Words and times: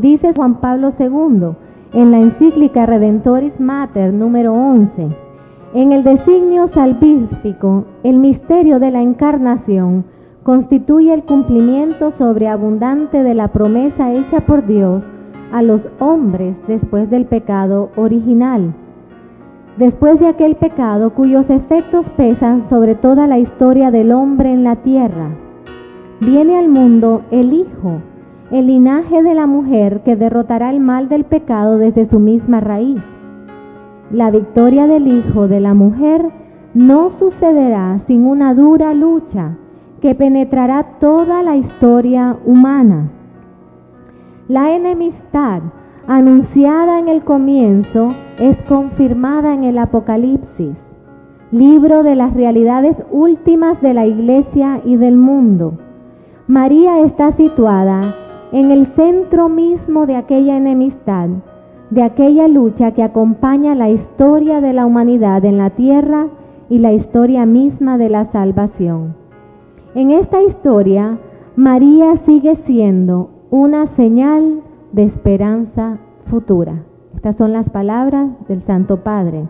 Dice 0.00 0.32
Juan 0.32 0.62
Pablo 0.62 0.88
II 0.98 1.50
en 1.92 2.10
la 2.10 2.20
encíclica 2.20 2.86
Redentoris 2.86 3.60
Mater 3.60 4.14
número 4.14 4.54
11. 4.54 5.08
En 5.74 5.92
el 5.92 6.04
designio 6.04 6.68
salvífico, 6.68 7.84
el 8.02 8.18
misterio 8.18 8.78
de 8.78 8.92
la 8.92 9.02
encarnación 9.02 10.06
constituye 10.42 11.12
el 11.12 11.24
cumplimiento 11.24 12.12
sobreabundante 12.12 13.22
de 13.22 13.34
la 13.34 13.48
promesa 13.48 14.10
hecha 14.14 14.40
por 14.40 14.64
Dios 14.64 15.06
a 15.52 15.60
los 15.60 15.86
hombres 15.98 16.56
después 16.66 17.10
del 17.10 17.26
pecado 17.26 17.90
original. 17.96 18.72
Después 19.76 20.18
de 20.18 20.28
aquel 20.28 20.56
pecado 20.56 21.10
cuyos 21.10 21.50
efectos 21.50 22.08
pesan 22.08 22.70
sobre 22.70 22.94
toda 22.94 23.26
la 23.26 23.38
historia 23.38 23.90
del 23.90 24.12
hombre 24.12 24.50
en 24.50 24.64
la 24.64 24.76
tierra, 24.76 25.28
viene 26.20 26.58
al 26.58 26.70
mundo 26.70 27.20
el 27.30 27.52
Hijo, 27.52 28.00
el 28.50 28.66
linaje 28.66 29.22
de 29.22 29.34
la 29.34 29.46
mujer 29.46 30.02
que 30.02 30.16
derrotará 30.16 30.70
el 30.70 30.80
mal 30.80 31.08
del 31.08 31.24
pecado 31.24 31.78
desde 31.78 32.04
su 32.04 32.18
misma 32.18 32.60
raíz. 32.60 33.02
La 34.10 34.30
victoria 34.30 34.88
del 34.88 35.06
Hijo 35.06 35.46
de 35.46 35.60
la 35.60 35.72
mujer 35.72 36.30
no 36.74 37.10
sucederá 37.10 37.98
sin 38.06 38.26
una 38.26 38.54
dura 38.54 38.92
lucha 38.92 39.56
que 40.00 40.14
penetrará 40.16 40.98
toda 40.98 41.42
la 41.42 41.56
historia 41.56 42.36
humana. 42.44 43.10
La 44.48 44.74
enemistad 44.74 45.62
anunciada 46.08 46.98
en 46.98 47.06
el 47.06 47.22
comienzo 47.22 48.08
es 48.40 48.60
confirmada 48.62 49.54
en 49.54 49.62
el 49.62 49.78
Apocalipsis, 49.78 50.76
libro 51.52 52.02
de 52.02 52.16
las 52.16 52.34
realidades 52.34 52.96
últimas 53.12 53.80
de 53.80 53.94
la 53.94 54.06
iglesia 54.06 54.80
y 54.84 54.96
del 54.96 55.16
mundo. 55.16 55.74
María 56.48 57.00
está 57.00 57.30
situada 57.30 58.14
en 58.52 58.70
el 58.70 58.86
centro 58.86 59.48
mismo 59.48 60.06
de 60.06 60.16
aquella 60.16 60.56
enemistad, 60.56 61.28
de 61.90 62.02
aquella 62.02 62.48
lucha 62.48 62.92
que 62.92 63.02
acompaña 63.02 63.74
la 63.74 63.90
historia 63.90 64.60
de 64.60 64.72
la 64.72 64.86
humanidad 64.86 65.44
en 65.44 65.58
la 65.58 65.70
tierra 65.70 66.28
y 66.68 66.78
la 66.78 66.92
historia 66.92 67.46
misma 67.46 67.98
de 67.98 68.08
la 68.08 68.24
salvación. 68.24 69.14
En 69.94 70.10
esta 70.10 70.42
historia, 70.42 71.18
María 71.56 72.16
sigue 72.16 72.54
siendo 72.54 73.30
una 73.50 73.86
señal 73.86 74.62
de 74.92 75.04
esperanza 75.04 75.98
futura. 76.24 76.84
Estas 77.14 77.36
son 77.36 77.52
las 77.52 77.70
palabras 77.70 78.30
del 78.48 78.60
Santo 78.60 78.98
Padre. 78.98 79.48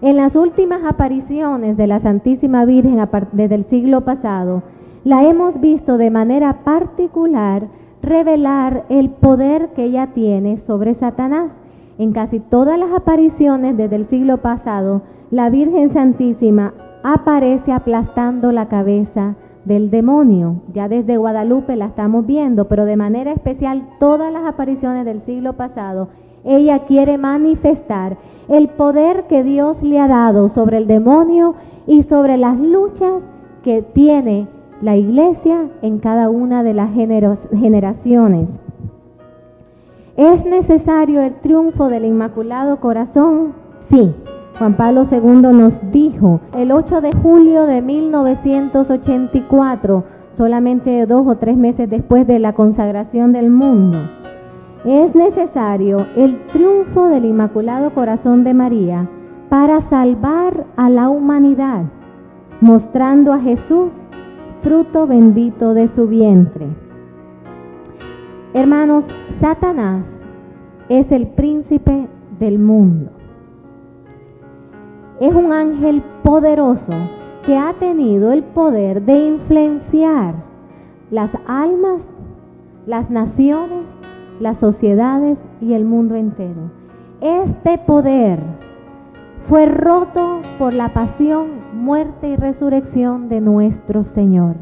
En 0.00 0.16
las 0.16 0.36
últimas 0.36 0.84
apariciones 0.84 1.76
de 1.76 1.86
la 1.86 1.98
Santísima 2.00 2.64
Virgen 2.64 3.00
desde 3.32 3.54
el 3.54 3.64
siglo 3.64 4.02
pasado, 4.02 4.62
la 5.04 5.24
hemos 5.24 5.60
visto 5.60 5.98
de 5.98 6.10
manera 6.10 6.64
particular 6.64 7.68
revelar 8.02 8.84
el 8.88 9.10
poder 9.10 9.70
que 9.74 9.84
ella 9.84 10.08
tiene 10.14 10.58
sobre 10.58 10.94
Satanás. 10.94 11.52
En 11.98 12.12
casi 12.12 12.40
todas 12.40 12.78
las 12.78 12.92
apariciones 12.92 13.76
desde 13.76 13.96
el 13.96 14.06
siglo 14.06 14.38
pasado, 14.38 15.02
la 15.30 15.50
Virgen 15.50 15.92
Santísima 15.92 16.74
aparece 17.02 17.72
aplastando 17.72 18.52
la 18.52 18.68
cabeza 18.68 19.34
del 19.64 19.90
demonio. 19.90 20.62
Ya 20.72 20.88
desde 20.88 21.16
Guadalupe 21.16 21.76
la 21.76 21.86
estamos 21.86 22.26
viendo, 22.26 22.68
pero 22.68 22.84
de 22.84 22.96
manera 22.96 23.32
especial 23.32 23.86
todas 23.98 24.32
las 24.32 24.46
apariciones 24.46 25.04
del 25.04 25.20
siglo 25.20 25.54
pasado, 25.54 26.08
ella 26.44 26.86
quiere 26.86 27.18
manifestar 27.18 28.16
el 28.48 28.68
poder 28.68 29.26
que 29.26 29.42
Dios 29.42 29.82
le 29.82 30.00
ha 30.00 30.08
dado 30.08 30.48
sobre 30.48 30.78
el 30.78 30.86
demonio 30.86 31.54
y 31.86 32.02
sobre 32.04 32.36
las 32.36 32.58
luchas 32.58 33.22
que 33.62 33.82
tiene 33.82 34.46
la 34.80 34.96
iglesia 34.96 35.68
en 35.82 35.98
cada 35.98 36.30
una 36.30 36.62
de 36.62 36.72
las 36.74 36.94
generaciones. 36.94 38.48
¿Es 40.16 40.44
necesario 40.44 41.20
el 41.20 41.34
triunfo 41.34 41.88
del 41.88 42.04
Inmaculado 42.04 42.78
Corazón? 42.80 43.54
Sí. 43.88 44.14
Juan 44.58 44.76
Pablo 44.76 45.02
II 45.10 45.52
nos 45.52 45.74
dijo 45.92 46.40
el 46.56 46.70
8 46.72 47.00
de 47.00 47.12
julio 47.12 47.66
de 47.66 47.80
1984, 47.80 50.04
solamente 50.32 51.06
dos 51.06 51.28
o 51.28 51.36
tres 51.36 51.56
meses 51.56 51.88
después 51.88 52.26
de 52.26 52.40
la 52.40 52.54
consagración 52.54 53.32
del 53.32 53.50
mundo, 53.50 53.98
es 54.84 55.14
necesario 55.14 56.06
el 56.16 56.46
triunfo 56.46 57.08
del 57.08 57.24
Inmaculado 57.24 57.92
Corazón 57.92 58.44
de 58.44 58.54
María 58.54 59.08
para 59.48 59.80
salvar 59.80 60.66
a 60.76 60.88
la 60.88 61.08
humanidad, 61.08 61.84
mostrando 62.60 63.32
a 63.32 63.40
Jesús 63.40 63.92
fruto 64.62 65.06
bendito 65.06 65.74
de 65.74 65.88
su 65.88 66.06
vientre. 66.06 66.66
Hermanos, 68.54 69.04
Satanás 69.40 70.06
es 70.88 71.10
el 71.12 71.28
príncipe 71.28 72.08
del 72.38 72.58
mundo. 72.58 73.10
Es 75.20 75.34
un 75.34 75.52
ángel 75.52 76.02
poderoso 76.22 76.92
que 77.44 77.56
ha 77.56 77.74
tenido 77.74 78.32
el 78.32 78.42
poder 78.42 79.02
de 79.02 79.28
influenciar 79.28 80.34
las 81.10 81.30
almas, 81.46 82.02
las 82.86 83.10
naciones, 83.10 83.86
las 84.40 84.58
sociedades 84.58 85.38
y 85.60 85.72
el 85.72 85.84
mundo 85.84 86.14
entero. 86.14 86.70
Este 87.20 87.78
poder 87.78 88.40
fue 89.42 89.66
roto 89.66 90.40
por 90.58 90.74
la 90.74 90.92
pasión, 90.92 91.48
muerte 91.88 92.28
y 92.28 92.36
resurrección 92.36 93.30
de 93.30 93.40
nuestro 93.40 94.04
Señor. 94.04 94.56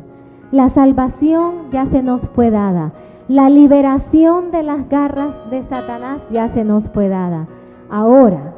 La 0.52 0.68
salvación 0.68 1.72
ya 1.72 1.84
se 1.86 2.00
nos 2.00 2.20
fue 2.28 2.50
dada. 2.52 2.92
La 3.26 3.50
liberación 3.50 4.52
de 4.52 4.62
las 4.62 4.88
garras 4.88 5.34
de 5.50 5.64
Satanás 5.64 6.20
ya 6.30 6.50
se 6.50 6.62
nos 6.62 6.88
fue 6.90 7.08
dada. 7.08 7.48
Ahora, 7.90 8.54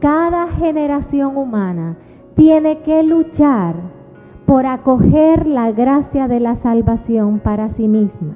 cada 0.00 0.48
generación 0.48 1.36
humana 1.36 1.98
tiene 2.34 2.78
que 2.78 3.02
luchar 3.02 3.74
por 4.46 4.64
acoger 4.64 5.46
la 5.46 5.72
gracia 5.72 6.26
de 6.26 6.40
la 6.40 6.54
salvación 6.54 7.38
para 7.38 7.68
sí 7.68 7.86
misma. 7.86 8.32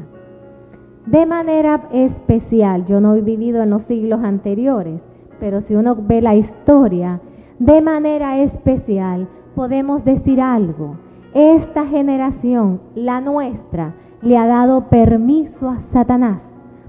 De 1.07 1.25
manera 1.25 1.89
especial, 1.91 2.85
yo 2.85 3.01
no 3.01 3.15
he 3.15 3.23
vivido 3.23 3.63
en 3.63 3.71
los 3.71 3.85
siglos 3.85 4.23
anteriores, 4.25 5.01
pero 5.41 5.63
si 5.63 5.75
uno 5.75 5.97
ve 5.97 6.21
la 6.21 6.35
historia, 6.35 7.23
de 7.59 7.81
manera 7.81 8.41
especial 8.41 9.27
podemos 9.61 10.07
decir 10.07 10.41
algo. 10.41 10.97
Esta 11.35 11.85
generación, 11.85 12.81
la 12.95 13.21
nuestra, 13.21 13.95
le 14.23 14.39
ha 14.39 14.47
dado 14.47 14.89
permiso 14.89 15.69
a 15.69 15.81
Satanás 15.81 16.41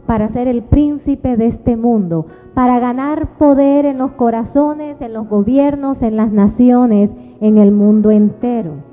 para 0.05 0.29
ser 0.29 0.47
el 0.47 0.63
príncipe 0.63 1.35
de 1.35 1.47
este 1.47 1.75
mundo, 1.75 2.27
para 2.53 2.79
ganar 2.79 3.37
poder 3.37 3.83
en 3.83 3.97
los 3.97 4.11
corazones, 4.11 5.01
en 5.01 5.11
los 5.11 5.27
gobiernos, 5.27 6.01
en 6.01 6.15
las 6.15 6.31
naciones, 6.31 7.11
en 7.41 7.57
el 7.57 7.73
mundo 7.73 8.09
entero. 8.09 8.90